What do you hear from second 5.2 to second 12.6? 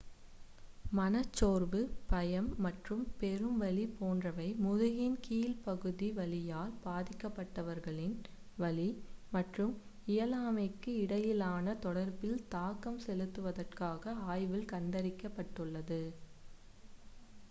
கீழ்ப்பகுதி வலியால் பாதிக்கப்பட்டவர்களின் வலி மற்றும் இயலாமைக்கும் இடையிலான தொடர்பில்